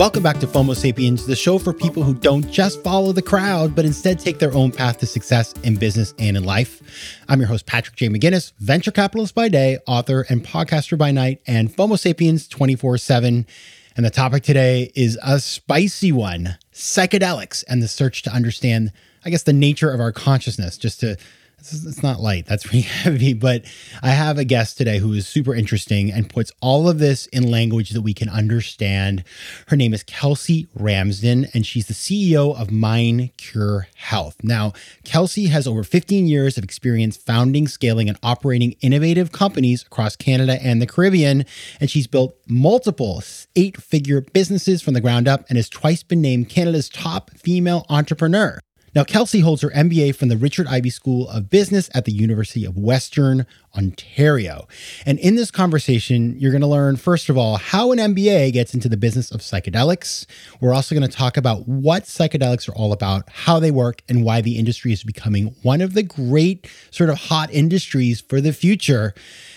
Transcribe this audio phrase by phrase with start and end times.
[0.00, 3.76] Welcome back to FOMO Sapiens, the show for people who don't just follow the crowd,
[3.76, 6.80] but instead take their own path to success in business and in life.
[7.28, 8.08] I'm your host, Patrick J.
[8.08, 13.46] McGinnis, venture capitalist by day, author and podcaster by night, and FOMO Sapiens 24 7.
[13.94, 18.92] And the topic today is a spicy one psychedelics and the search to understand,
[19.26, 21.18] I guess, the nature of our consciousness, just to
[21.60, 22.46] it's not light.
[22.46, 23.32] That's pretty heavy.
[23.32, 23.64] But
[24.02, 27.50] I have a guest today who is super interesting and puts all of this in
[27.50, 29.24] language that we can understand.
[29.68, 34.36] Her name is Kelsey Ramsden, and she's the CEO of Mind Cure Health.
[34.42, 34.72] Now,
[35.04, 40.58] Kelsey has over 15 years of experience founding, scaling, and operating innovative companies across Canada
[40.62, 41.44] and the Caribbean.
[41.80, 43.22] And she's built multiple
[43.56, 47.84] eight figure businesses from the ground up and has twice been named Canada's top female
[47.88, 48.58] entrepreneur.
[48.94, 52.64] Now, Kelsey holds her MBA from the Richard Ivey School of Business at the University
[52.64, 54.66] of Western Ontario.
[55.06, 58.74] And in this conversation, you're going to learn, first of all, how an MBA gets
[58.74, 60.26] into the business of psychedelics.
[60.60, 64.24] We're also going to talk about what psychedelics are all about, how they work, and
[64.24, 68.52] why the industry is becoming one of the great sort of hot industries for the
[68.52, 69.14] future.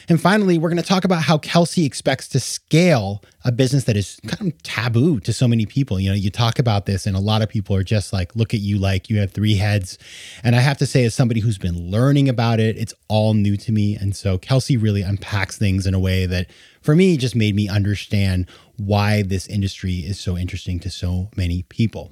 [0.09, 3.97] And finally, we're going to talk about how Kelsey expects to scale a business that
[3.97, 5.99] is kind of taboo to so many people.
[5.99, 8.53] You know, you talk about this, and a lot of people are just like, look
[8.53, 9.97] at you like you have three heads.
[10.43, 13.57] And I have to say, as somebody who's been learning about it, it's all new
[13.57, 13.97] to me.
[14.03, 16.47] And so Kelsey really unpacks things in a way that,
[16.81, 18.47] for me, just made me understand
[18.77, 22.11] why this industry is so interesting to so many people.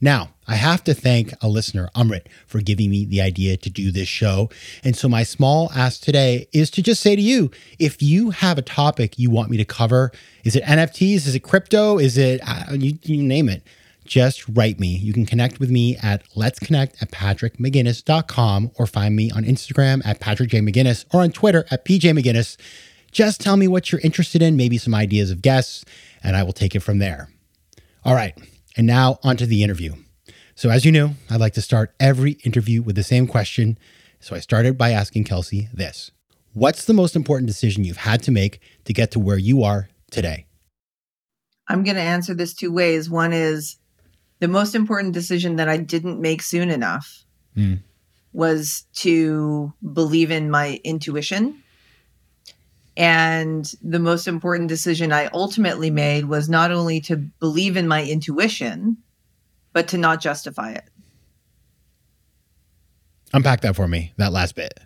[0.00, 3.90] Now, I have to thank a listener, Umrit, for giving me the idea to do
[3.90, 4.48] this show.
[4.82, 8.56] And so, my small ask today is to just say to you if you have
[8.56, 11.26] a topic you want me to cover, is it NFTs?
[11.26, 11.98] Is it crypto?
[11.98, 13.62] Is it, uh, you, you name it?
[14.06, 14.88] Just write me.
[14.88, 20.04] You can connect with me at let's connect at patrickmcginnis.com or find me on Instagram
[20.06, 20.60] at Patrick J.
[20.60, 22.56] McGinnis or on Twitter at PJ McGinnis.
[23.12, 25.84] Just tell me what you're interested in, maybe some ideas of guests,
[26.22, 27.28] and I will take it from there.
[28.04, 28.36] All right.
[28.76, 29.94] And now onto the interview.
[30.54, 33.78] So, as you know, I like to start every interview with the same question.
[34.20, 36.10] So, I started by asking Kelsey this
[36.52, 39.90] What's the most important decision you've had to make to get to where you are
[40.10, 40.46] today?
[41.68, 43.10] I'm going to answer this two ways.
[43.10, 43.76] One is
[44.38, 47.24] the most important decision that I didn't make soon enough
[47.56, 47.80] mm.
[48.32, 51.62] was to believe in my intuition
[52.96, 58.02] and the most important decision I ultimately made was not only to believe in my
[58.02, 58.96] intuition,
[59.72, 60.84] but to not justify it.
[63.34, 64.80] Unpack that for me, that last bit.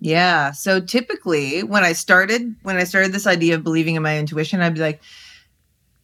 [0.00, 0.50] Yeah.
[0.50, 4.60] So typically when I started, when I started this idea of believing in my intuition,
[4.60, 5.00] I'd be like,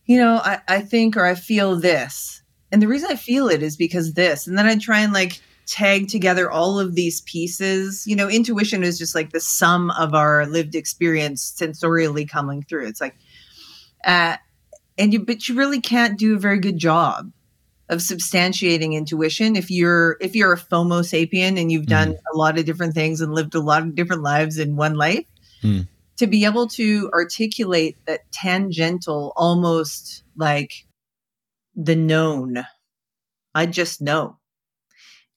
[0.05, 2.38] you know, I, I think or I feel this.
[2.71, 4.47] And the reason I feel it is because this.
[4.47, 8.07] And then I'd try and like tag together all of these pieces.
[8.07, 12.87] You know, intuition is just like the sum of our lived experience sensorially coming through.
[12.87, 13.17] It's like,
[14.05, 14.37] uh,
[14.97, 17.31] and you, but you really can't do a very good job
[17.89, 22.19] of substantiating intuition if you're if you're a FOMO sapien and you've done mm.
[22.35, 25.25] a lot of different things and lived a lot of different lives in one life.
[25.63, 25.89] Mm.
[26.19, 30.85] To be able to articulate that tangential, almost like
[31.79, 32.65] the known,
[33.55, 34.39] I just know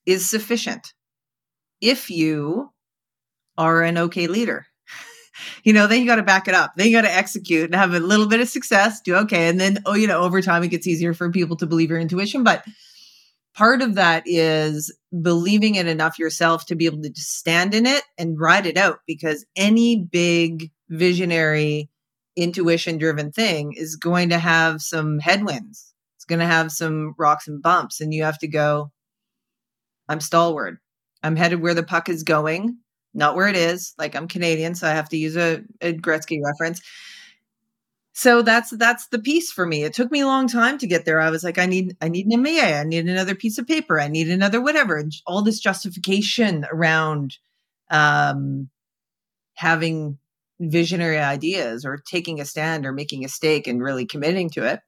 [0.05, 0.93] is sufficient
[1.79, 2.71] if you
[3.57, 4.65] are an okay leader.
[5.63, 6.73] you know, then you got to back it up.
[6.75, 9.47] Then you got to execute and have a little bit of success, do okay.
[9.47, 11.99] And then, oh, you know, over time it gets easier for people to believe your
[11.99, 12.43] intuition.
[12.43, 12.65] But
[13.53, 18.03] part of that is believing it enough yourself to be able to stand in it
[18.17, 21.89] and ride it out because any big visionary
[22.35, 25.90] intuition driven thing is going to have some headwinds.
[26.31, 28.91] Going to have some rocks and bumps and you have to go
[30.11, 30.79] I'm stalwart.
[31.23, 32.77] I'm headed where the puck is going,
[33.13, 33.93] not where it is.
[33.97, 36.81] Like I'm Canadian, so I have to use a, a Gretzky reference.
[38.13, 39.83] so that's that's the piece for me.
[39.83, 41.21] It took me a long time to get there.
[41.21, 43.99] I was like, I need I need an MBA, I need another piece of paper,
[43.99, 45.03] I need another whatever.
[45.25, 47.37] All this justification around
[47.89, 48.69] um,
[49.53, 50.17] having
[50.59, 54.81] visionary ideas or taking a stand or making a stake and really committing to it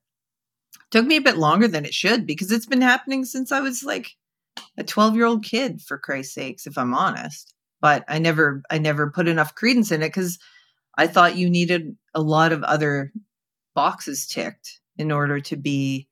[0.91, 3.83] took me a bit longer than it should because it's been happening since I was
[3.83, 4.11] like
[4.77, 7.53] a 12 year old kid for Christ's sakes, if I'm honest.
[7.81, 10.39] But I never, I never put enough credence in it because
[10.97, 13.11] I thought you needed a lot of other
[13.75, 16.07] boxes ticked in order to be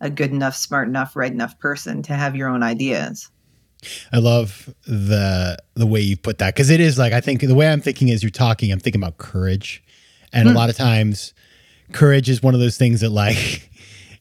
[0.00, 3.30] a good enough, smart enough, right enough person to have your own ideas.
[4.12, 7.54] I love the the way you put that because it is like I think the
[7.54, 8.72] way I'm thinking is you're talking.
[8.72, 9.82] I'm thinking about courage,
[10.32, 10.54] and hmm.
[10.54, 11.34] a lot of times,
[11.92, 13.70] courage is one of those things that like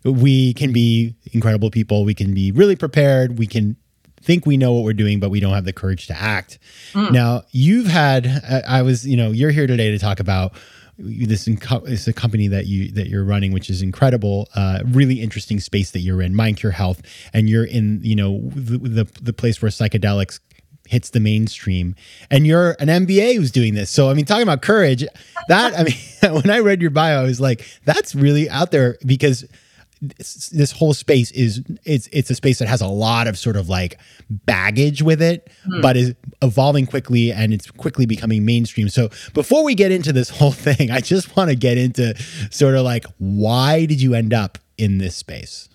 [0.03, 2.05] we can be incredible people.
[2.05, 3.37] We can be really prepared.
[3.37, 3.77] We can
[4.21, 6.59] think we know what we're doing, but we don't have the courage to act.
[6.93, 7.11] Mm.
[7.11, 8.27] Now, you've had,
[8.67, 10.53] I was, you know, you're here today to talk about
[10.97, 15.59] this is a company that you that you're running which is incredible uh, really interesting
[15.59, 17.01] space that you're in mind cure health
[17.33, 20.39] and you're in you know the, the, the place where psychedelics
[20.87, 21.95] hits the mainstream
[22.29, 23.89] and you're an MBA who's doing this.
[23.89, 25.05] So I mean talking about courage,
[25.47, 28.97] that I mean when I read your bio I was like that's really out there
[29.05, 29.45] because
[30.03, 33.55] this, this whole space is it's it's a space that has a lot of sort
[33.55, 35.81] of like baggage with it, hmm.
[35.81, 38.89] but is evolving quickly and it's quickly becoming mainstream.
[38.89, 42.15] So before we get into this whole thing, I just want to get into
[42.51, 45.69] sort of like why did you end up in this space?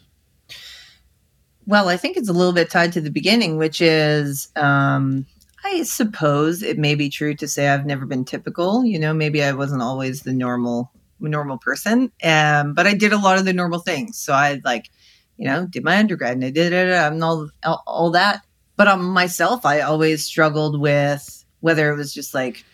[1.67, 5.27] Well, I think it's a little bit tied to the beginning, which is um,
[5.65, 8.85] I suppose it may be true to say I've never been typical.
[8.85, 12.13] You know, maybe I wasn't always the normal normal person.
[12.23, 14.19] Um, but I did a lot of the normal things.
[14.19, 14.91] So I like,
[15.37, 18.45] you know, did my undergrad and I did it and all, all, that.
[18.77, 22.65] But on myself, I always struggled with whether it was just like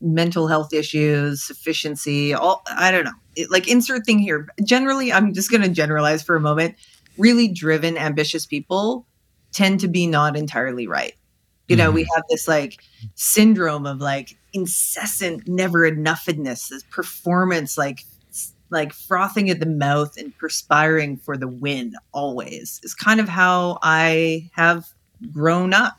[0.00, 4.48] mental health issues, sufficiency, all, I don't know, it, like insert thing here.
[4.62, 6.76] Generally, I'm just going to generalize for a moment.
[7.16, 9.06] Really driven, ambitious people
[9.52, 11.14] tend to be not entirely right.
[11.68, 11.94] You know, mm-hmm.
[11.94, 12.82] we have this like
[13.14, 18.04] syndrome of like incessant never enoughness, this performance like
[18.70, 23.78] like frothing at the mouth and perspiring for the win always is kind of how
[23.82, 24.86] I have
[25.32, 25.96] grown up.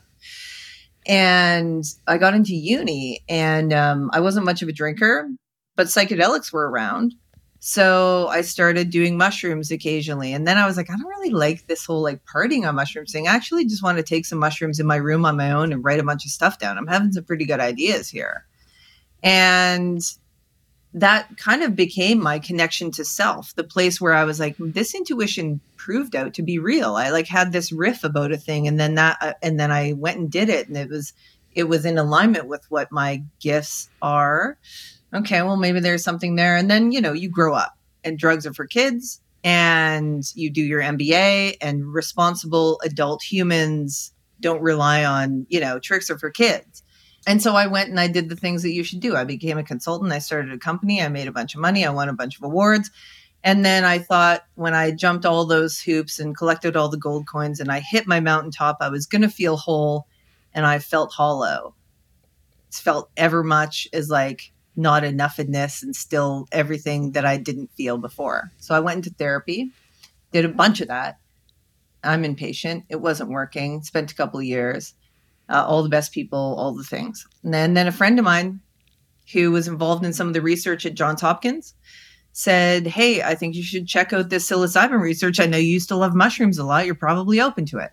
[1.06, 5.28] And I got into uni and um, I wasn't much of a drinker,
[5.74, 7.14] but psychedelics were around.
[7.60, 10.32] So I started doing mushrooms occasionally.
[10.32, 13.12] And then I was like, I don't really like this whole like partying on mushrooms
[13.12, 13.28] thing.
[13.28, 15.84] I actually just want to take some mushrooms in my room on my own and
[15.84, 16.78] write a bunch of stuff down.
[16.78, 18.44] I'm having some pretty good ideas here.
[19.22, 20.00] And
[20.94, 24.94] that kind of became my connection to self, the place where I was like, this
[24.94, 26.94] intuition proved out to be real.
[26.94, 29.92] I like had this riff about a thing and then that, uh, and then I
[29.92, 30.68] went and did it.
[30.68, 31.12] And it was,
[31.54, 34.56] it was in alignment with what my gifts are
[35.16, 36.56] okay, well, maybe there's something there.
[36.56, 40.62] And then, you know, you grow up and drugs are for kids and you do
[40.62, 46.82] your MBA and responsible adult humans don't rely on, you know, tricks are for kids.
[47.26, 49.16] And so I went and I did the things that you should do.
[49.16, 50.12] I became a consultant.
[50.12, 51.02] I started a company.
[51.02, 51.84] I made a bunch of money.
[51.84, 52.90] I won a bunch of awards.
[53.42, 57.26] And then I thought when I jumped all those hoops and collected all the gold
[57.26, 60.06] coins and I hit my mountaintop, I was going to feel whole
[60.52, 61.74] and I felt hollow.
[62.68, 67.98] It felt ever much as like not enoughness and still everything that I didn't feel
[67.98, 68.52] before.
[68.58, 69.70] So I went into therapy,
[70.32, 71.18] did a bunch of that.
[72.04, 72.84] I'm impatient.
[72.88, 73.82] It wasn't working.
[73.82, 74.94] Spent a couple of years,
[75.48, 77.26] uh, all the best people, all the things.
[77.42, 78.60] And then, then a friend of mine
[79.32, 81.74] who was involved in some of the research at Johns Hopkins
[82.32, 85.40] said, Hey, I think you should check out this psilocybin research.
[85.40, 86.86] I know you used to love mushrooms a lot.
[86.86, 87.90] You're probably open to it.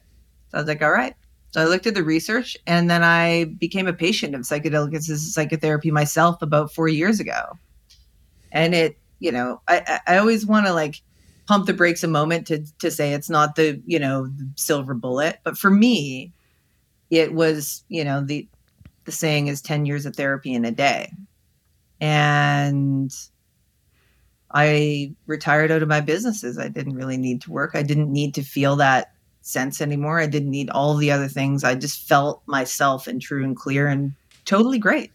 [0.49, 1.15] So I was like, All right.
[1.53, 5.33] So I looked at the research and then I became a patient of psychedelic assisted
[5.33, 7.59] psychotherapy myself about four years ago.
[8.51, 11.01] And it, you know, I, I always want to like
[11.45, 14.95] pump the brakes a moment to, to say it's not the, you know, the silver
[14.95, 15.41] bullet.
[15.43, 16.33] But for me,
[17.11, 18.47] it was, you know, the,
[19.05, 21.13] the saying is 10 years of therapy in a day.
[22.01, 23.13] And
[24.51, 26.57] I retired out of my businesses.
[26.57, 27.75] I didn't really need to work.
[27.75, 29.12] I didn't need to feel that
[29.43, 30.19] sense anymore.
[30.19, 31.63] I didn't need all the other things.
[31.63, 34.13] I just felt myself and true and clear and
[34.45, 35.11] totally great.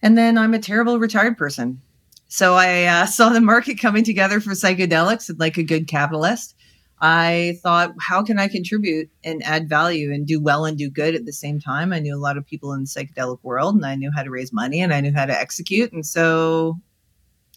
[0.00, 1.80] And then I'm a terrible retired person.
[2.28, 6.54] So I uh, saw the market coming together for psychedelics and like a good capitalist.
[7.00, 11.14] I thought, how can I contribute and add value and do well and do good
[11.14, 11.92] at the same time?
[11.92, 14.30] I knew a lot of people in the psychedelic world and I knew how to
[14.30, 15.92] raise money and I knew how to execute.
[15.92, 16.76] And so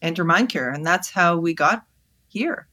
[0.01, 0.69] enter Mind Cure.
[0.69, 1.85] And that's how we got
[2.27, 2.67] here.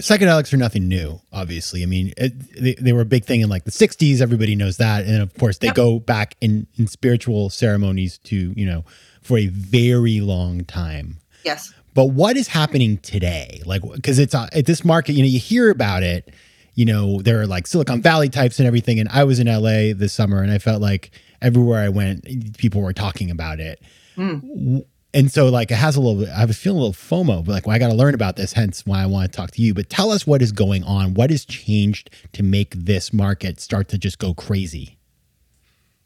[0.00, 1.82] Psychedelics are nothing new, obviously.
[1.82, 4.20] I mean, it, they, they were a big thing in like the 60s.
[4.20, 5.04] Everybody knows that.
[5.04, 5.76] And of course, they Yep.
[5.76, 8.84] go back in, in spiritual ceremonies to, you know,
[9.22, 11.18] for a very long time.
[11.44, 11.72] Yes.
[11.94, 13.62] But what is happening today?
[13.64, 16.34] Like, because it's uh, at this market, you know, you hear about it.
[16.74, 18.98] You know, there are like Silicon Valley types and everything.
[18.98, 22.80] And I was in LA this summer, and I felt like everywhere I went, people
[22.80, 23.80] were talking about it.
[24.16, 24.84] Mm.
[25.14, 26.28] And so, like, it has a little.
[26.34, 28.52] I was feeling a little FOMO, but like, well, I got to learn about this.
[28.52, 29.72] Hence, why I want to talk to you.
[29.72, 31.14] But tell us what is going on.
[31.14, 34.98] What has changed to make this market start to just go crazy?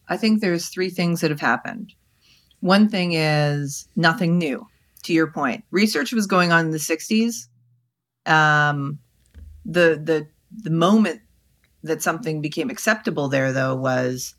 [0.09, 1.95] I think there's three things that have happened.
[2.61, 4.67] One thing is nothing new,
[5.05, 5.65] to your point.
[5.71, 7.47] Research was going on in the 60s.
[8.27, 8.99] Um,
[9.65, 11.23] the the the moment
[11.83, 14.35] that something became acceptable there though was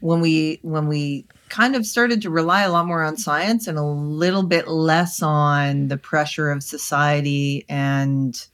[0.00, 3.78] when we when we kind of started to rely a lot more on science and
[3.78, 8.46] a little bit less on the pressure of society and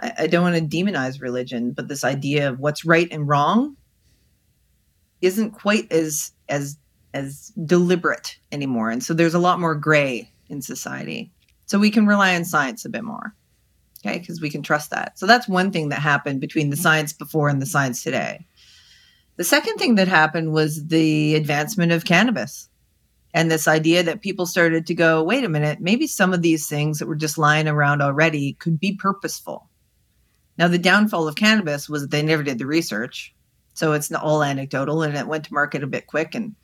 [0.00, 3.76] I, I don't want to demonize religion, but this idea of what's right and wrong
[5.20, 6.78] isn't quite as as
[7.14, 8.90] as deliberate anymore.
[8.90, 11.32] And so there's a lot more gray in society.
[11.66, 13.34] So we can rely on science a bit more
[14.04, 14.18] okay?
[14.18, 15.18] Because we can trust that.
[15.18, 18.46] So that's one thing that happened between the science before and the science today
[19.38, 22.68] the second thing that happened was the advancement of cannabis
[23.34, 26.68] and this idea that people started to go wait a minute maybe some of these
[26.68, 29.68] things that were just lying around already could be purposeful
[30.58, 33.34] now the downfall of cannabis was that they never did the research
[33.78, 36.34] so it's all anecdotal and it went to market a bit quick.
[36.34, 36.56] And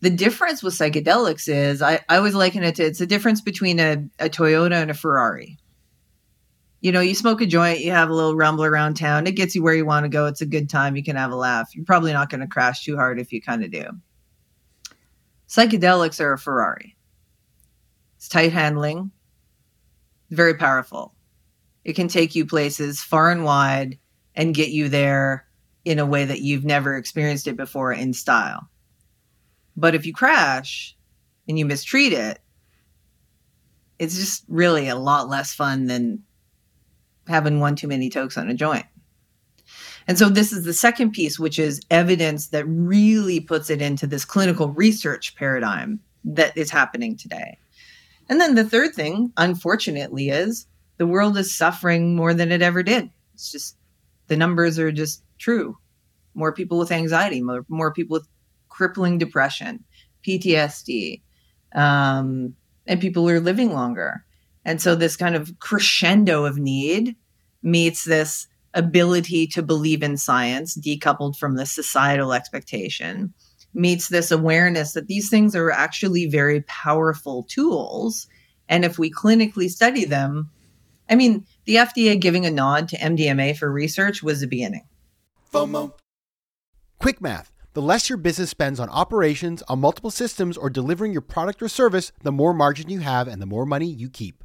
[0.00, 3.78] the difference with psychedelics is I, I always liken it to it's the difference between
[3.78, 5.58] a, a Toyota and a Ferrari.
[6.82, 9.54] You know, you smoke a joint, you have a little rumble around town, it gets
[9.54, 10.26] you where you want to go.
[10.26, 11.70] It's a good time, you can have a laugh.
[11.74, 13.84] You're probably not going to crash too hard if you kind of do.
[15.48, 16.96] Psychedelics are a Ferrari.
[18.16, 19.12] It's tight handling,
[20.30, 21.14] very powerful.
[21.84, 23.98] It can take you places far and wide
[24.34, 25.46] and get you there
[25.84, 28.68] in a way that you've never experienced it before in style.
[29.76, 30.96] But if you crash
[31.48, 32.40] and you mistreat it,
[34.00, 36.24] it's just really a lot less fun than
[37.28, 38.86] having one too many tokes on a joint.
[40.08, 44.06] And so this is the second piece, which is evidence that really puts it into
[44.06, 47.58] this clinical research paradigm that is happening today.
[48.28, 50.66] And then the third thing, unfortunately, is
[50.98, 53.10] the world is suffering more than it ever did.
[53.34, 53.76] It's just
[54.28, 55.76] the numbers are just true.
[56.34, 58.28] More people with anxiety, more, more people with
[58.68, 59.84] crippling depression,
[60.26, 61.20] PTSD,
[61.74, 62.54] um,
[62.86, 64.24] and people are living longer.
[64.64, 67.16] And so this kind of crescendo of need
[67.62, 73.34] meets this ability to believe in science, decoupled from the societal expectation,
[73.74, 78.26] meets this awareness that these things are actually very powerful tools.
[78.68, 80.50] And if we clinically study them,
[81.08, 84.86] I mean, the FDA giving a nod to MDMA for research was the beginning.
[85.52, 85.92] FOMO.
[86.98, 87.52] Quick math.
[87.74, 91.68] The less your business spends on operations, on multiple systems, or delivering your product or
[91.68, 94.44] service, the more margin you have and the more money you keep.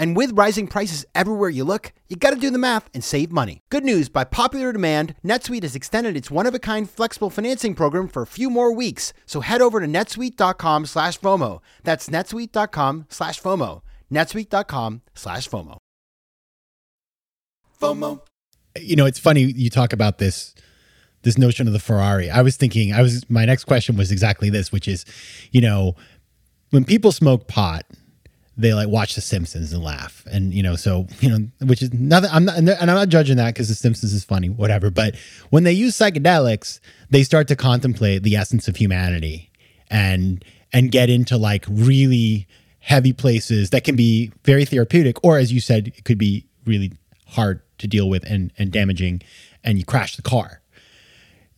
[0.00, 3.60] And with rising prices everywhere you look, you gotta do the math and save money.
[3.68, 8.26] Good news, by popular demand, NetSuite has extended its one-of-a-kind flexible financing program for a
[8.26, 9.12] few more weeks.
[9.26, 11.60] So head over to netsuite.com slash FOMO.
[11.84, 13.82] That's netsuite.com slash FOMO.
[14.10, 15.76] netsuite.com slash FOMO.
[17.78, 18.22] FOMO.
[18.80, 20.54] you know, it's funny you talk about this
[21.22, 22.30] this notion of the Ferrari.
[22.30, 25.04] I was thinking, I was my next question was exactly this, which is,
[25.50, 25.94] you know,
[26.70, 27.84] when people smoke pot,
[28.60, 31.92] they like watch The Simpsons and laugh, and you know, so you know, which is
[31.92, 32.30] nothing.
[32.32, 34.90] I'm not, and I'm not judging that because The Simpsons is funny, whatever.
[34.90, 35.16] But
[35.50, 39.50] when they use psychedelics, they start to contemplate the essence of humanity
[39.90, 42.46] and and get into like really
[42.80, 46.92] heavy places that can be very therapeutic, or as you said, it could be really
[47.26, 49.22] hard to deal with and and damaging,
[49.64, 50.59] and you crash the car.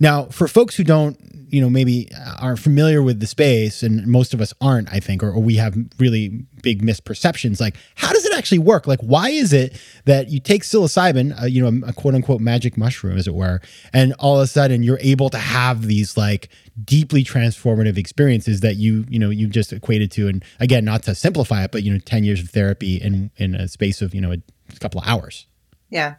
[0.03, 1.17] Now, for folks who don't,
[1.49, 2.09] you know, maybe
[2.41, 5.55] aren't familiar with the space, and most of us aren't, I think, or, or, we
[5.57, 7.61] have really big misperceptions.
[7.61, 8.89] Like, how does it actually work?
[8.89, 12.77] Like, why is it that you take psilocybin, uh, you know, a quote unquote magic
[12.77, 13.61] mushroom, as it were,
[13.93, 16.49] and all of a sudden you're able to have these like
[16.85, 21.15] deeply transformative experiences that you, you know, you just equated to, and again, not to
[21.15, 24.21] simplify it, but you know, ten years of therapy in in a space of you
[24.21, 24.39] know a
[24.81, 25.47] couple of hours.
[25.91, 26.15] Yeah.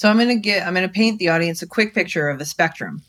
[0.00, 2.40] So I'm going to get I'm going to paint the audience a quick picture of
[2.40, 3.02] a spectrum.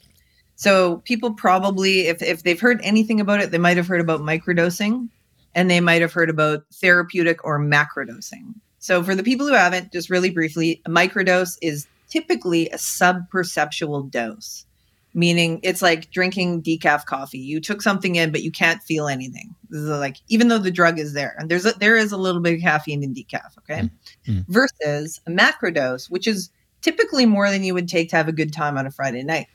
[0.57, 4.19] So people probably if if they've heard anything about it, they might have heard about
[4.19, 5.07] microdosing
[5.55, 8.55] and they might have heard about therapeutic or macrodosing.
[8.79, 14.11] So for the people who haven't, just really briefly, a microdose is typically a subperceptual
[14.11, 14.65] dose,
[15.13, 17.39] meaning it's like drinking decaf coffee.
[17.39, 19.55] You took something in, but you can't feel anything.
[19.69, 22.17] This is like even though the drug is there, and there's a, there is a
[22.17, 23.57] little bit of caffeine in decaf.
[23.59, 23.89] Okay,
[24.27, 24.41] mm-hmm.
[24.51, 26.49] versus a macrodose, which is
[26.81, 29.47] typically more than you would take to have a good time on a Friday night.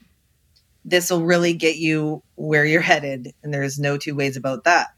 [0.85, 4.89] This will really get you where you're headed, and there's no two ways about that.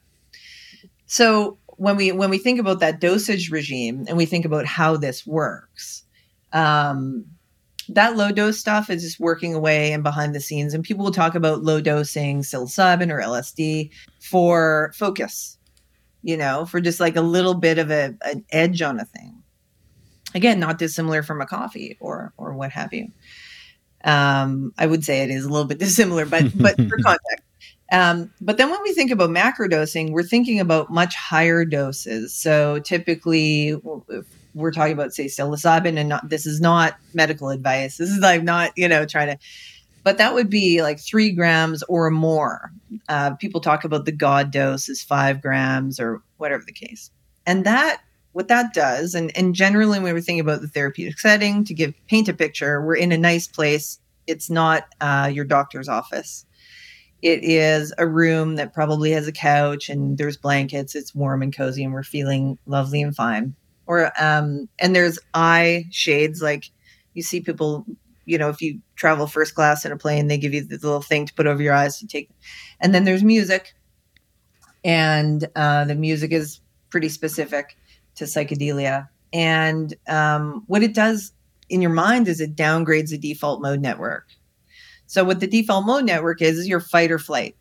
[1.06, 4.96] So when we when we think about that dosage regime and we think about how
[4.96, 6.04] this works,
[6.52, 7.24] um,
[7.88, 10.74] that low dose stuff is just working away and behind the scenes.
[10.74, 15.56] And people will talk about low dosing psilocybin or LSD for focus,
[16.22, 19.42] you know, for just like a little bit of a, an edge on a thing
[20.34, 23.10] again not dissimilar from a coffee or or what have you.
[24.04, 27.44] Um, i would say it is a little bit dissimilar but but for context.
[27.90, 32.34] Um, but then when we think about macrodosing we're thinking about much higher doses.
[32.34, 37.96] So typically if we're talking about say psilocybin and not this is not medical advice.
[37.96, 39.38] This is like not you know trying to
[40.04, 42.72] but that would be like three grams or more.
[43.08, 47.10] Uh, people talk about the god dose is five grams or whatever the case.
[47.46, 48.00] And that
[48.38, 51.92] what that does, and, and generally when we're thinking about the therapeutic setting, to give
[52.06, 53.98] paint a picture, we're in a nice place.
[54.28, 56.46] It's not uh, your doctor's office.
[57.20, 60.94] It is a room that probably has a couch and there's blankets.
[60.94, 63.56] It's warm and cozy, and we're feeling lovely and fine.
[63.88, 66.70] Or um, and there's eye shades, like
[67.14, 67.86] you see people.
[68.24, 71.02] You know, if you travel first class in a plane, they give you this little
[71.02, 72.30] thing to put over your eyes to take.
[72.78, 73.74] And then there's music,
[74.84, 77.76] and uh, the music is pretty specific
[78.18, 79.08] to psychedelia.
[79.32, 81.32] And um, what it does
[81.68, 84.28] in your mind is it downgrades the default mode network.
[85.06, 87.56] So what the default mode network is is your fight or flight.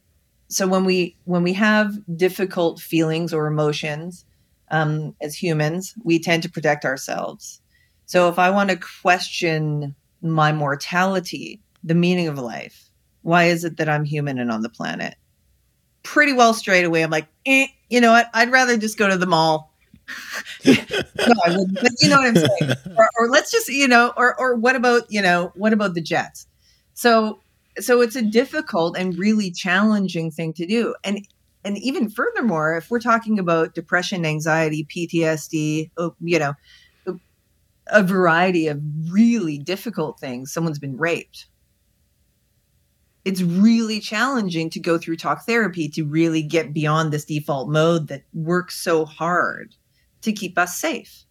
[0.50, 4.26] So when we when we have difficult feelings or emotions
[4.70, 7.62] um, as humans, we tend to protect ourselves.
[8.06, 12.90] So if I want to question my mortality, the meaning of life,
[13.22, 15.16] why is it that I'm human and on the planet?
[16.04, 18.30] Pretty well straight away, I'm like, eh, you know what?
[18.34, 19.74] I'd rather just go to the mall
[20.66, 20.74] no,
[21.46, 21.80] I wouldn't.
[21.82, 22.76] But you know what I'm saying.
[22.98, 26.02] Or, or let's just, you know, or or what about, you know, what about the
[26.02, 26.48] Jets?
[26.96, 27.42] So
[27.80, 30.96] so it's a difficult and really challenging thing to do.
[31.04, 31.28] And
[31.64, 36.54] and even furthermore, if we're talking about depression, anxiety, PTSD, oh, you know,
[37.88, 41.48] a variety of really difficult things, someone's been raped.
[43.26, 48.08] It's really challenging to go through talk therapy to really get beyond this default mode
[48.08, 49.76] that works so hard
[50.28, 51.26] to keep us safe.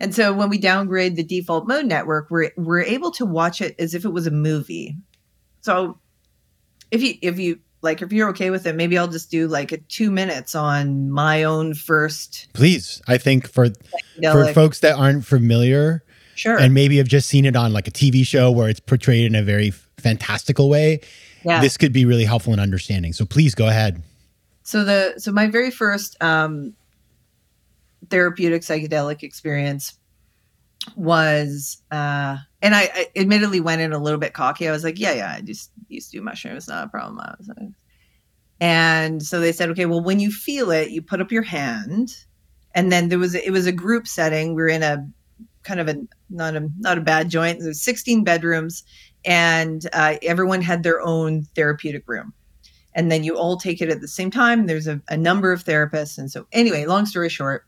[0.00, 3.74] And so when we downgrade the default mode network, we're we're able to watch it
[3.78, 4.96] as if it was a movie.
[5.60, 5.98] So
[6.90, 9.72] if you if you like if you're okay with it, maybe I'll just do like
[9.72, 12.48] a two minutes on my own first.
[12.54, 13.70] Please, I think for
[14.22, 16.04] for folks that aren't familiar,
[16.36, 19.26] sure, and maybe have just seen it on like a TV show where it's portrayed
[19.26, 21.00] in a very fantastical way,
[21.44, 21.60] yeah.
[21.60, 23.12] this could be really helpful in understanding.
[23.12, 24.02] So please go ahead.
[24.62, 26.74] So the so my very first um,
[28.10, 29.98] therapeutic psychedelic experience
[30.96, 34.68] was uh and I, I, admittedly went in a little bit cocky.
[34.68, 37.20] I was like, yeah, yeah, I just used to do mushrooms, not a problem.
[37.20, 37.68] I was like,
[38.60, 42.16] and so they said, okay, well, when you feel it, you put up your hand,
[42.74, 44.54] and then there was it was a group setting.
[44.54, 45.08] We are in a
[45.62, 45.96] kind of a
[46.30, 47.60] not a not a bad joint.
[47.60, 48.82] There's 16 bedrooms,
[49.24, 52.32] and uh, everyone had their own therapeutic room.
[52.94, 54.66] And then you all take it at the same time.
[54.66, 57.64] There's a, a number of therapists, and so anyway, long story short,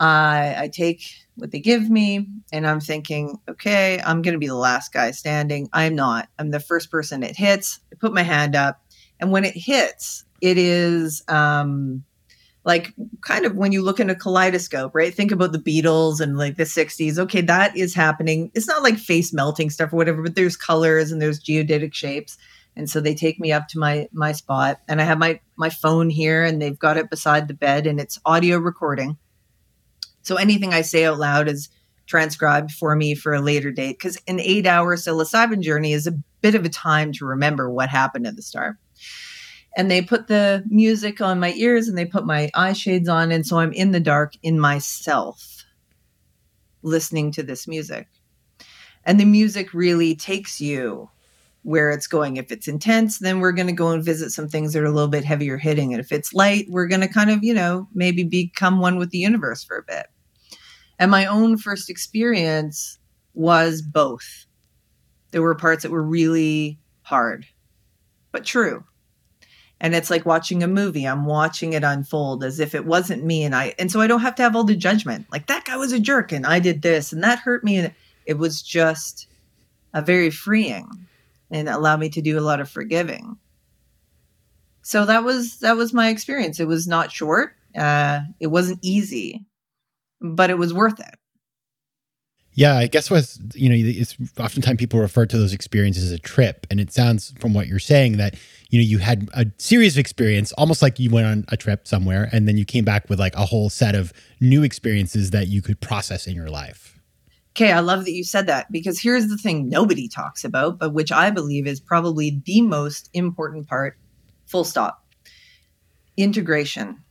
[0.00, 1.04] I, I take
[1.36, 5.10] what they give me and I'm thinking, okay, I'm going to be the last guy
[5.10, 5.68] standing.
[5.72, 6.28] I'm not.
[6.38, 7.80] I'm the first person it hits.
[7.92, 8.82] I put my hand up.
[9.20, 12.02] And when it hits, it is um,
[12.64, 15.12] like kind of when you look in a kaleidoscope, right?
[15.12, 17.18] Think about the Beatles and like the 60s.
[17.18, 18.50] Okay, that is happening.
[18.54, 22.38] It's not like face melting stuff or whatever, but there's colors and there's geodetic shapes.
[22.74, 25.68] And so they take me up to my my spot and I have my my
[25.68, 29.18] phone here and they've got it beside the bed and it's audio recording.
[30.22, 31.68] So anything I say out loud is
[32.06, 36.18] transcribed for me for a later date because an eight hour psilocybin journey is a
[36.40, 38.76] bit of a time to remember what happened at the start.
[39.76, 43.30] And they put the music on my ears and they put my eye shades on.
[43.30, 45.64] And so I'm in the dark in myself
[46.82, 48.08] listening to this music.
[49.04, 51.08] And the music really takes you
[51.62, 52.36] where it's going.
[52.36, 54.92] If it's intense, then we're going to go and visit some things that are a
[54.92, 55.92] little bit heavier hitting.
[55.92, 59.10] And if it's light, we're going to kind of, you know, maybe become one with
[59.10, 60.06] the universe for a bit.
[60.98, 62.98] And my own first experience
[63.34, 64.46] was both.
[65.30, 67.46] There were parts that were really hard,
[68.32, 68.84] but true.
[69.82, 71.06] And it's like watching a movie.
[71.06, 73.44] I'm watching it unfold as if it wasn't me.
[73.44, 75.26] And I, and so I don't have to have all the judgment.
[75.32, 77.76] Like that guy was a jerk and I did this and that hurt me.
[77.76, 77.94] And
[78.26, 79.26] it was just
[79.94, 81.06] a very freeing
[81.50, 83.36] and allow me to do a lot of forgiving.
[84.82, 86.60] So that was, that was my experience.
[86.60, 87.54] It was not short.
[87.76, 89.46] Uh, it wasn't easy,
[90.20, 91.14] but it was worth it.
[92.52, 96.18] Yeah, I guess was you know it's oftentimes people refer to those experiences as a
[96.18, 98.34] trip, and it sounds from what you're saying that
[98.70, 101.86] you know you had a series of experience, almost like you went on a trip
[101.86, 105.46] somewhere, and then you came back with like a whole set of new experiences that
[105.46, 106.99] you could process in your life.
[107.60, 110.94] Okay, I love that you said that because here's the thing nobody talks about, but
[110.94, 113.98] which I believe is probably the most important part.
[114.46, 115.04] Full stop.
[116.16, 117.02] Integration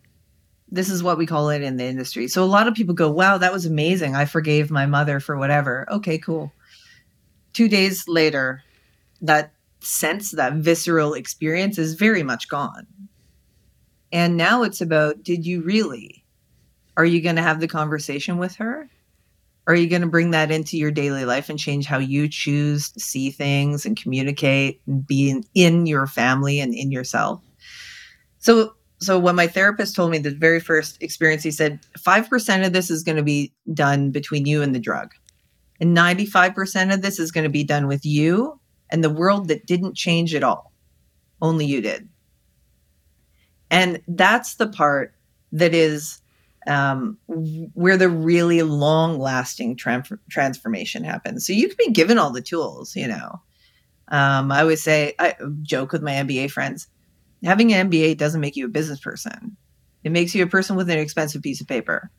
[0.71, 2.27] this is what we call it in the industry.
[2.27, 4.15] So a lot of people go, wow, that was amazing.
[4.15, 5.87] I forgave my mother for whatever.
[5.89, 6.51] Okay, cool.
[7.53, 8.63] Two days later,
[9.21, 12.85] that sense, that visceral experience is very much gone.
[14.11, 16.23] And now it's about did you really?
[16.97, 18.89] Are you going to have the conversation with her?
[19.69, 22.89] Are you going to bring that into your daily life and change how you choose
[22.89, 27.39] to see things and communicate and be in, in your family and in yourself?
[28.39, 32.73] So so when my therapist told me the very first experience he said 5% of
[32.73, 35.13] this is going to be done between you and the drug.
[35.79, 39.67] And 95% of this is going to be done with you and the world that
[39.67, 40.73] didn't change at all.
[41.43, 42.09] Only you did.
[43.69, 45.13] And that's the part
[45.51, 46.21] that is
[46.67, 47.17] um,
[47.73, 52.95] where the really long lasting transformation happens so you can be given all the tools
[52.95, 53.41] you know
[54.09, 56.87] um, i always say i joke with my mba friends
[57.43, 59.55] having an MBA doesn't make you a business person.
[60.03, 62.09] It makes you a person with an expensive piece of paper.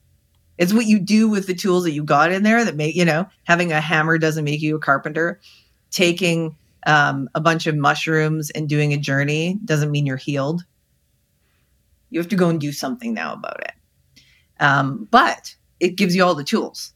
[0.59, 3.05] It's what you do with the tools that you got in there that make, you
[3.05, 5.41] know, having a hammer doesn't make you a carpenter.
[5.91, 10.63] Taking um, a bunch of mushrooms and doing a journey doesn't mean you're healed.
[12.11, 13.73] You have to go and do something now about it.
[14.61, 16.93] Um, but it gives you all the tools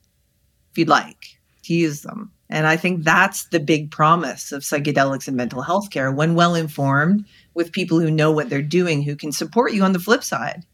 [0.71, 2.31] if you'd like to use them.
[2.51, 6.13] And I think that's the big promise of psychedelics and mental health care.
[6.13, 7.25] When well informed
[7.55, 10.65] with people who know what they're doing, who can support you on the flip side.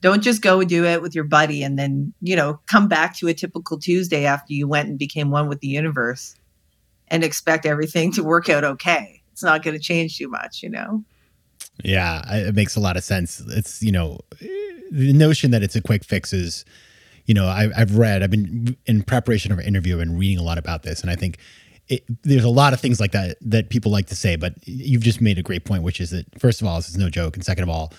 [0.00, 3.28] Don't just go do it with your buddy and then, you know, come back to
[3.28, 6.36] a typical Tuesday after you went and became one with the universe
[7.08, 9.20] and expect everything to work out okay.
[9.32, 11.04] It's not going to change too much, you know?
[11.84, 13.40] Yeah, it makes a lot of sense.
[13.40, 14.20] It's, you know,
[14.90, 16.64] the notion that it's a quick fix is
[17.30, 20.38] you know, I, have read, I've been in preparation of our interview, I've been reading
[20.38, 21.38] a lot about this, and I think
[21.88, 25.02] it, there's a lot of things like that that people like to say, but you've
[25.02, 27.36] just made a great point, which is that first of all, this is no joke,
[27.36, 27.92] and second of all,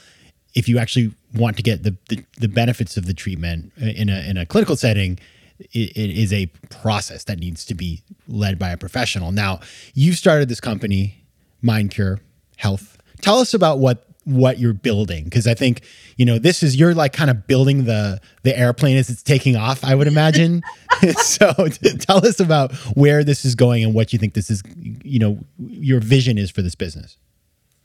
[0.54, 4.10] if you actually want to get the the, the benefits of the treatment uh, in
[4.10, 5.18] a in a clinical setting,
[5.60, 9.32] it, it is a process that needs to be led by a professional.
[9.32, 9.62] Now,
[9.94, 11.24] you started this company,
[11.62, 12.20] Mind Cure
[12.58, 12.98] Health.
[13.22, 15.82] Tell us about what what you're building because i think
[16.16, 19.56] you know this is you're like kind of building the the airplane as it's taking
[19.56, 20.62] off i would imagine.
[21.18, 21.52] So
[22.00, 25.40] tell us about where this is going and what you think this is you know
[25.58, 27.18] your vision is for this business.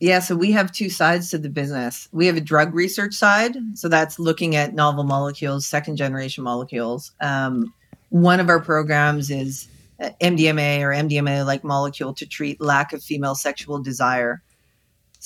[0.01, 2.09] Yeah so we have two sides to the business.
[2.13, 7.13] We have a drug research side so that's looking at novel molecules second generation molecules.
[7.21, 7.73] Um,
[8.11, 9.69] one of our programs is
[9.99, 14.43] uh, mdma or mdma like molecule to treat lack of female sexual desire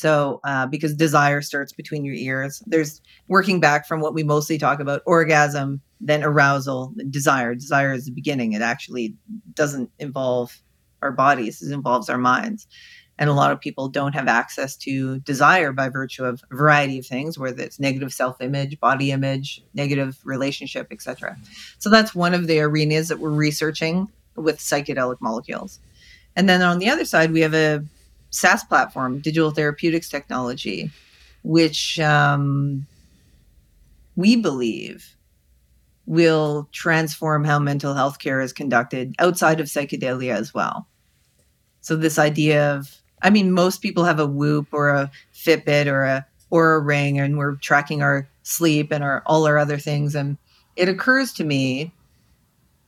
[0.01, 4.57] so, uh, because desire starts between your ears, there's working back from what we mostly
[4.57, 7.55] talk about orgasm, then arousal, desire.
[7.55, 8.55] Desire is the beginning.
[8.55, 9.15] It actually
[9.53, 10.59] doesn't involve
[11.03, 12.67] our bodies, it involves our minds.
[13.19, 16.99] And a lot of people don't have access to desire by virtue of a variety
[16.99, 21.37] of things, whether it's negative self image, body image, negative relationship, etc.
[21.79, 25.79] So, that's one of the arenas that we're researching with psychedelic molecules.
[26.37, 27.85] And then on the other side, we have a
[28.31, 30.91] SaaS platform, digital therapeutics technology,
[31.43, 32.87] which um,
[34.17, 35.17] we believe
[36.07, 40.87] will transform how mental health care is conducted outside of psychedelia as well.
[41.81, 46.03] So this idea of, I mean, most people have a Whoop or a Fitbit or
[46.05, 50.15] a or a Ring, and we're tracking our sleep and our all our other things.
[50.15, 50.37] And
[50.77, 51.93] it occurs to me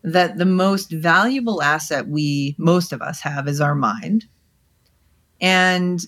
[0.03, 4.27] that the most valuable asset we, most of us, have is our mind.
[5.43, 6.01] And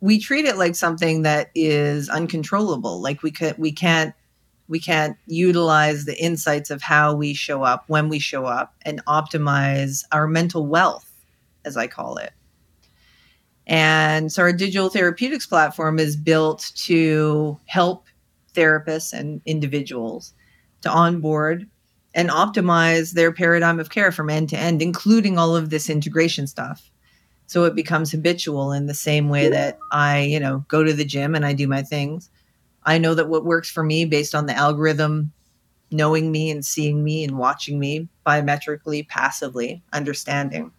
[0.00, 3.00] we treat it like something that is uncontrollable.
[3.00, 4.14] Like we could, we can't,
[4.68, 9.04] we can't utilize the insights of how we show up when we show up and
[9.04, 11.10] optimize our mental wealth,
[11.64, 12.32] as I call it.
[13.66, 18.06] And so our digital therapeutics platform is built to help
[18.54, 20.34] therapists and individuals
[20.82, 21.68] to onboard
[22.14, 26.46] and optimize their paradigm of care from end to end, including all of this integration
[26.46, 26.91] stuff.
[27.52, 31.04] So it becomes habitual in the same way that I, you know, go to the
[31.04, 32.30] gym and I do my things.
[32.84, 35.32] I know that what works for me based on the algorithm
[35.90, 40.72] knowing me and seeing me and watching me biometrically, passively, understanding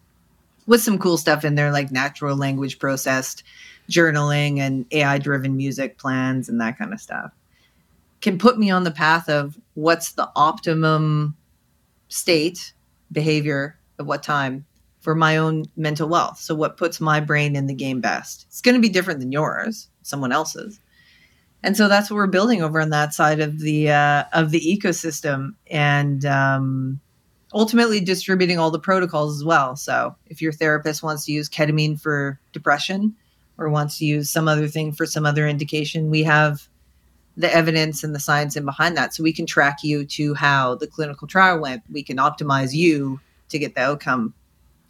[0.66, 3.44] with some cool stuff in there like natural language processed
[3.88, 7.30] journaling and AI driven music plans and that kind of stuff
[8.20, 11.36] can put me on the path of what's the optimum
[12.08, 12.72] state
[13.12, 14.66] behavior at what time
[15.04, 16.38] for my own mental wealth.
[16.38, 18.46] So what puts my brain in the game best?
[18.48, 20.80] It's going to be different than yours, someone else's.
[21.62, 24.60] And so that's what we're building over on that side of the uh, of the
[24.60, 27.00] ecosystem, and um,
[27.52, 29.76] ultimately distributing all the protocols as well.
[29.76, 33.14] So if your therapist wants to use ketamine for depression
[33.58, 36.66] or wants to use some other thing for some other indication, we have
[37.36, 39.14] the evidence and the science in behind that.
[39.14, 41.82] So we can track you to how the clinical trial went.
[41.92, 44.32] We can optimize you to get the outcome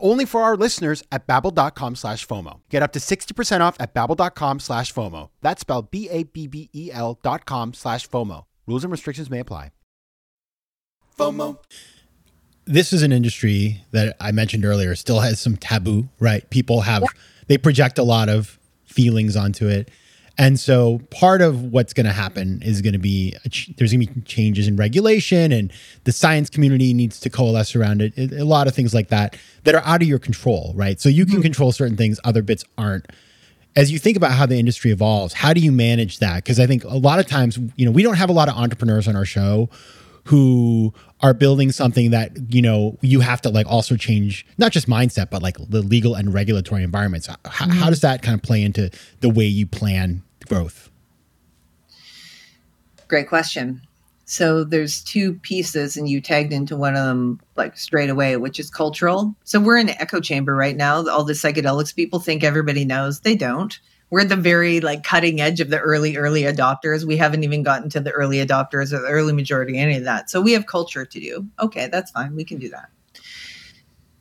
[0.00, 2.60] only for our listeners at babbel.com slash FOMO.
[2.70, 5.30] Get up to 60% off at babbel.com slash FOMO.
[5.40, 8.44] That's spelled B-A-B-B-E-L dot com slash FOMO.
[8.66, 9.70] Rules and restrictions may apply.
[11.18, 11.58] FOMO.
[12.64, 16.48] this is an industry that I mentioned earlier still has some taboo, right?
[16.50, 17.04] People have
[17.48, 19.90] they project a lot of feelings onto it.
[20.42, 23.92] And so part of what's going to happen is going to be a ch- there's
[23.92, 28.32] going to be changes in regulation and the science community needs to coalesce around it.
[28.32, 31.00] A lot of things like that that are out of your control, right?
[31.00, 31.42] So you can mm-hmm.
[31.42, 33.06] control certain things, other bits aren't.
[33.76, 36.42] As you think about how the industry evolves, how do you manage that?
[36.42, 38.56] Because I think a lot of times, you know, we don't have a lot of
[38.56, 39.70] entrepreneurs on our show
[40.24, 44.88] who are building something that you know you have to like also change not just
[44.88, 48.62] mindset but like the legal and regulatory environments how, how does that kind of play
[48.62, 48.88] into
[49.20, 50.22] the way you plan
[53.08, 53.82] Great question.
[54.24, 58.58] So there's two pieces, and you tagged into one of them like straight away, which
[58.58, 59.34] is cultural.
[59.44, 61.06] So we're in an echo chamber right now.
[61.08, 63.20] All the psychedelics people think everybody knows.
[63.20, 63.78] They don't.
[64.10, 67.04] We're at the very like cutting edge of the early, early adopters.
[67.04, 70.30] We haven't even gotten to the early adopters or the early majority, any of that.
[70.30, 71.46] So we have culture to do.
[71.60, 72.34] Okay, that's fine.
[72.34, 72.88] We can do that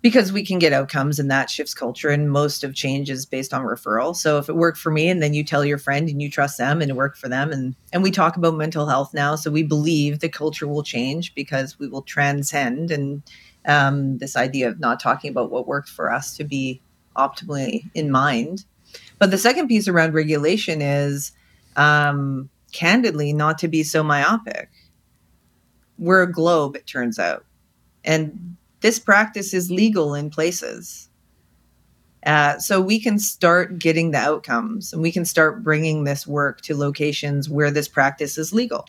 [0.02, 3.54] because we can get outcomes and that shifts culture and most of change is based
[3.54, 4.16] on referral.
[4.16, 6.58] So if it worked for me and then you tell your friend and you trust
[6.58, 9.36] them and it worked for them and and we talk about mental health now.
[9.36, 13.22] So we believe the culture will change because we will transcend and
[13.66, 16.82] um, this idea of not talking about what worked for us to be
[17.16, 18.66] optimally in mind.
[19.20, 21.32] But the second piece around regulation is
[21.76, 24.70] um, candidly not to be so myopic.
[26.00, 27.46] We're a globe it turns out.
[28.04, 31.10] And this practice is legal in places.
[32.26, 36.62] Uh, so we can start getting the outcomes and we can start bringing this work
[36.62, 38.86] to locations where this practice is legal.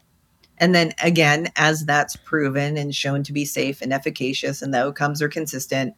[0.58, 4.84] And then again, as that's proven and shown to be safe and efficacious and the
[4.84, 5.94] outcomes are consistent,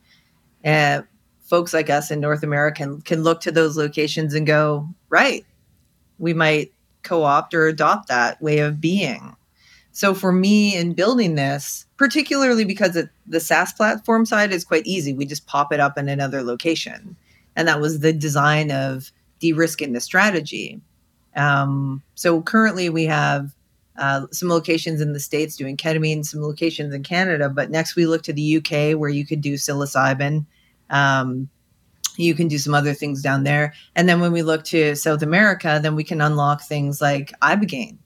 [0.64, 1.02] uh,
[1.40, 5.44] folks like us in North America can, can look to those locations and go, right,
[6.18, 9.36] we might co opt or adopt that way of being.
[9.94, 14.84] So for me in building this, particularly because it, the SaaS platform side is quite
[14.86, 17.16] easy, we just pop it up in another location.
[17.54, 20.80] And that was the design of de-risking the strategy.
[21.36, 23.54] Um, so currently we have
[23.96, 28.06] uh, some locations in the States doing ketamine, some locations in Canada, but next we
[28.06, 30.44] look to the UK where you could do psilocybin.
[30.90, 31.48] Um,
[32.16, 33.74] you can do some other things down there.
[33.94, 37.98] And then when we look to South America, then we can unlock things like Ibogaine,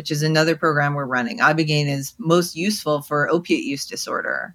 [0.00, 1.40] which is another program we're running.
[1.40, 4.54] Ibogaine is most useful for opiate use disorder.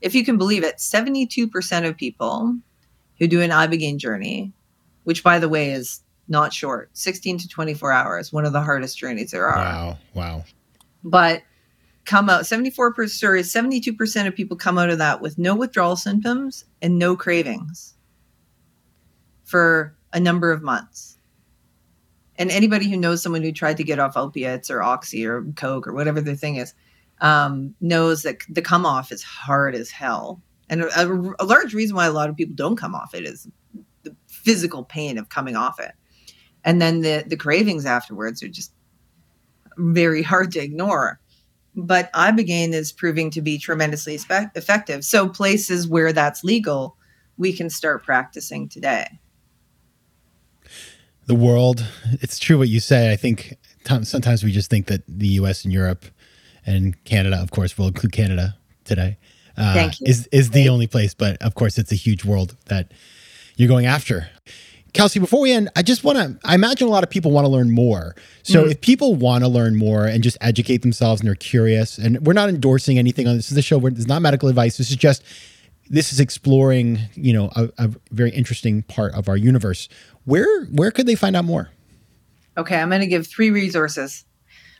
[0.00, 2.56] If you can believe it, 72% of people
[3.18, 4.54] who do an Ibogaine journey,
[5.04, 8.96] which by the way is not short, 16 to 24 hours, one of the hardest
[8.96, 9.58] journeys there are.
[9.58, 9.98] Wow.
[10.14, 10.44] Wow.
[11.04, 11.42] But
[12.06, 16.64] come out 74% sorry, 72% of people come out of that with no withdrawal symptoms
[16.80, 17.92] and no cravings
[19.44, 21.17] for a number of months.
[22.38, 25.86] And anybody who knows someone who tried to get off opiates or oxy or coke
[25.88, 26.72] or whatever their thing is
[27.20, 30.40] um, knows that the come off is hard as hell.
[30.70, 33.48] And a, a large reason why a lot of people don't come off it is
[34.04, 35.92] the physical pain of coming off it.
[36.64, 38.72] And then the, the cravings afterwards are just
[39.76, 41.20] very hard to ignore.
[41.74, 45.04] But Ibogaine is proving to be tremendously effective.
[45.04, 46.96] So places where that's legal,
[47.36, 49.18] we can start practicing today
[51.28, 51.86] the world.
[52.20, 53.12] It's true what you say.
[53.12, 53.56] I think
[54.02, 55.62] sometimes we just think that the U.S.
[55.62, 56.06] and Europe
[56.66, 59.18] and Canada, of course, we'll include Canada today,
[59.56, 61.14] uh, is is the only place.
[61.14, 62.92] But of course, it's a huge world that
[63.56, 64.28] you're going after.
[64.94, 66.38] Kelsey, before we end, I just want to.
[66.48, 68.16] I imagine a lot of people want to learn more.
[68.42, 71.98] So, mm if people want to learn more and just educate themselves and they're curious,
[71.98, 74.78] and we're not endorsing anything on this is a show where it's not medical advice.
[74.78, 75.22] This is just
[75.90, 79.88] this is exploring, you know, a, a very interesting part of our universe.
[80.28, 81.70] Where where could they find out more?
[82.58, 84.26] Okay, I'm going to give three resources.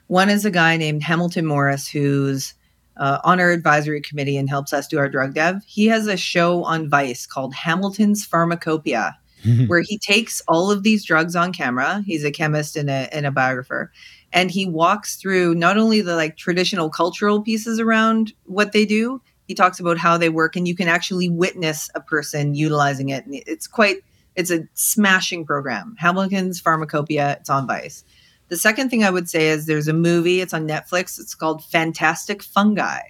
[0.07, 2.53] One is a guy named Hamilton Morris who's
[2.99, 5.63] uh, on our advisory committee and helps us do our drug dev.
[5.65, 9.17] He has a show on Vice called Hamilton's Pharmacopoeia,
[9.69, 12.03] where he takes all of these drugs on camera.
[12.05, 13.91] He's a chemist and a, and a biographer.
[14.35, 19.23] And he walks through not only the like traditional cultural pieces around what they do,
[19.47, 23.25] he talks about how they work and you can actually witness a person utilizing it.
[23.25, 24.03] And it's quite
[24.39, 25.97] it's a smashing program.
[25.99, 27.33] Hamilton's Pharmacopoeia.
[27.41, 28.05] It's on Vice.
[28.47, 30.41] The second thing I would say is there's a movie.
[30.41, 31.19] It's on Netflix.
[31.19, 33.01] It's called Fantastic Fungi,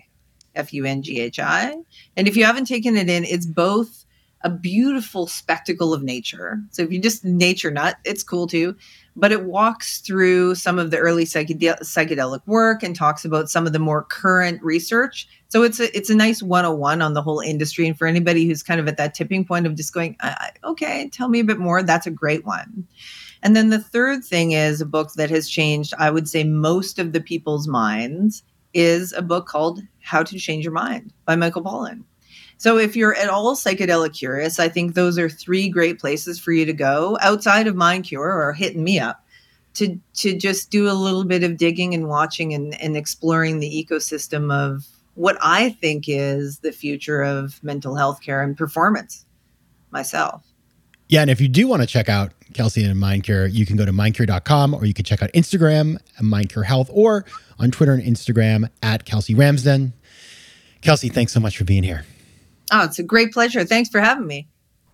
[0.54, 1.76] F U N G H I.
[2.16, 4.06] And if you haven't taken it in, it's both
[4.42, 6.60] a beautiful spectacle of nature.
[6.70, 8.76] So if you're just nature nut, it's cool too.
[9.16, 13.66] But it walks through some of the early psychedel- psychedelic work and talks about some
[13.66, 15.28] of the more current research.
[15.48, 17.86] So it's a it's a nice 101 on the whole industry.
[17.88, 20.16] And for anybody who's kind of at that tipping point of just going,
[20.62, 22.86] okay, tell me a bit more, that's a great one.
[23.42, 26.98] And then the third thing is a book that has changed, I would say, most
[26.98, 28.42] of the people's minds
[28.74, 32.04] is a book called How to Change Your Mind by Michael Pollan.
[32.58, 36.52] So if you're at all psychedelic curious, I think those are three great places for
[36.52, 39.24] you to go outside of Mind Cure or hitting me up
[39.74, 43.86] to to just do a little bit of digging and watching and, and exploring the
[43.88, 49.24] ecosystem of what I think is the future of mental health care and performance
[49.90, 50.44] myself.
[51.08, 53.86] Yeah, and if you do want to check out Kelsey and MindCure, you can go
[53.86, 57.24] to mindcure.com or you can check out Instagram at MindCure Health or
[57.58, 59.94] on Twitter and Instagram at Kelsey Ramsden.
[60.82, 62.04] Kelsey, thanks so much for being here.
[62.72, 63.64] Oh, it's a great pleasure.
[63.64, 64.48] Thanks for having me.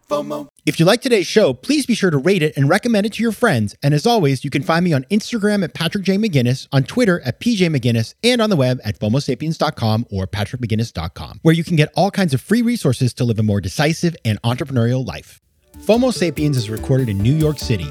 [0.09, 0.49] FOMO.
[0.67, 3.23] If you like today's show, please be sure to rate it and recommend it to
[3.23, 3.75] your friends.
[3.83, 6.17] And as always, you can find me on Instagram at Patrick J.
[6.17, 11.55] McGinnis, on Twitter at PJ McGinnis, and on the web at FOMOSapiens.com or PatrickMcGinnis.com, where
[11.55, 15.07] you can get all kinds of free resources to live a more decisive and entrepreneurial
[15.07, 15.41] life.
[15.79, 17.91] FOMO Sapiens is recorded in New York City.